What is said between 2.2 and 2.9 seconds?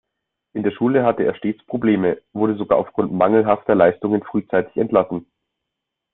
wurde sogar